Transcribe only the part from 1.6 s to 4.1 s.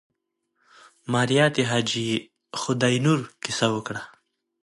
حاجي خداينور کيسه وکړه.